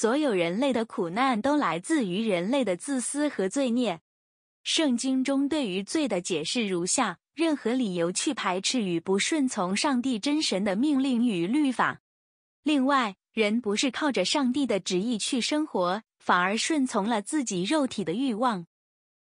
[0.00, 3.98] 所有人类的苦难都来自于人类的自私和罪孽。
[4.62, 11.98] 圣经中对于罪的解释如下：任何理由去排斥与不顺从上帝真神的命令与律法。
[12.62, 18.66] 另外，人不是靠着上帝的旨意去生活，反而顺从了自己肉体的欲望。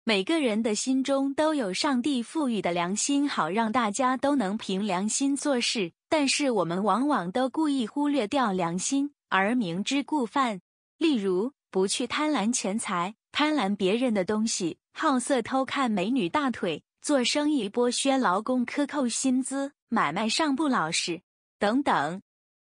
[0.03, 5.93] 每个人的心中都有上帝赋予的良心，好让大家都能凭良心做事。
[6.09, 10.61] 但是我们往往都故意忽略掉良心，而明知故犯。
[10.97, 21.23] 例如，不去贪婪钱财，贪婪别人的东西，好色偷看美女大腿，做生意剥削劳工，克扣薪资，买卖上不老实，
[21.59, 22.23] 等等。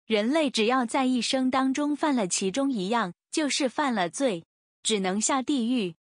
[0.05, 4.45] 人类只要在一生当中犯了其中一样，就是犯了罪，
[4.81, 5.95] 只能下地狱。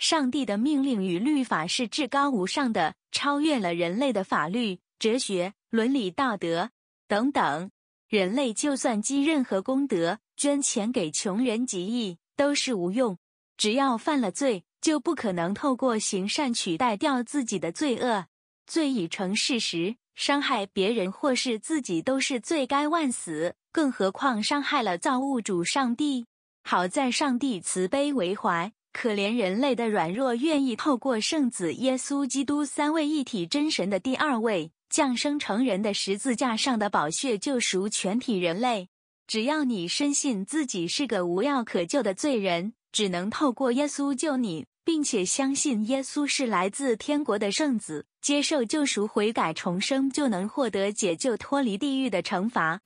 [0.00, 6.72] 上帝的命令与律法是至高无上的，超越了人类的法律、哲学、伦理道德
[7.06, 7.70] 等等。
[8.14, 13.18] 人类就算积任何功德，捐钱给穷人极义，都是无用。
[13.56, 18.26] 只要犯了罪，就不可能透过行善取代掉自己的罪恶。
[18.68, 19.96] 罪已成事实。
[20.14, 26.26] 伤害别人或是自己都是罪该万死，更何况伤害了造物主上帝。
[26.62, 38.88] 好在上帝慈悲为怀，可怜人类的软弱，愿意透过圣子耶稣基督三位一体真神的第二位降生成人的十字架上的宝血救赎全体人类。
[39.26, 44.64] 只要你深信自己是个无药可救的罪人，只能透过耶稣救你。
[44.86, 52.78] 并且相信耶稣是来自天国的圣子，接受救赎、悔改、重生，就能获得解救、脱离地狱的惩罚。